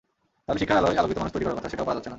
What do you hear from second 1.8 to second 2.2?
পারা যাচ্ছে না।